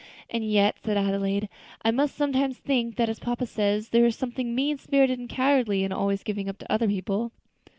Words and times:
"And 0.31 0.43
yet," 0.43 0.77
said 0.83 0.97
Adelaide, 0.97 1.47
"I 1.83 1.91
must 1.91 2.15
say 2.15 2.23
I 2.23 2.23
sometimes 2.23 2.57
think 2.57 2.95
that, 2.95 3.07
as 3.07 3.19
papa 3.19 3.45
says, 3.45 3.89
there 3.89 4.07
is 4.07 4.15
something 4.15 4.55
mean 4.55 4.77
spirited 4.79 5.19
and 5.19 5.29
cowardly 5.29 5.83
in 5.83 5.91
always 5.91 6.23
giving 6.23 6.49
up 6.49 6.57
to 6.57 6.71
other 6.73 6.87
people." 6.87 7.31